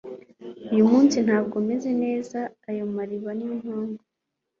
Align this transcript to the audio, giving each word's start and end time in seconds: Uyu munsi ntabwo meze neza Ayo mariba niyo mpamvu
Uyu 0.73 0.85
munsi 0.91 1.17
ntabwo 1.25 1.55
meze 1.67 1.89
neza 2.03 2.39
Ayo 2.69 2.83
mariba 2.95 3.29
niyo 3.35 3.55
mpamvu 3.63 4.03